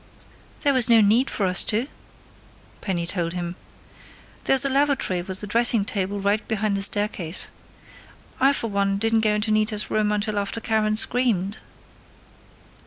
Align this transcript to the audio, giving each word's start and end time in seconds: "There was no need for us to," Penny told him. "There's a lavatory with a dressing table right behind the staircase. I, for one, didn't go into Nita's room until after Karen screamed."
"There 0.61 0.73
was 0.73 0.89
no 0.89 0.99
need 0.99 1.29
for 1.29 1.45
us 1.45 1.63
to," 1.65 1.85
Penny 2.81 3.05
told 3.05 3.33
him. 3.33 3.55
"There's 4.45 4.65
a 4.65 4.69
lavatory 4.71 5.21
with 5.21 5.43
a 5.43 5.45
dressing 5.45 5.85
table 5.85 6.19
right 6.19 6.41
behind 6.47 6.75
the 6.75 6.81
staircase. 6.81 7.49
I, 8.39 8.51
for 8.51 8.65
one, 8.67 8.97
didn't 8.97 9.19
go 9.19 9.35
into 9.35 9.51
Nita's 9.51 9.91
room 9.91 10.11
until 10.11 10.39
after 10.39 10.59
Karen 10.59 10.95
screamed." 10.95 11.59